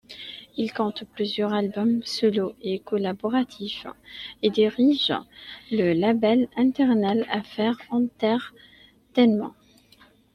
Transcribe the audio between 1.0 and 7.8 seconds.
plusieurs albums solo et collaboratifs, et dirige le label Internal Affairs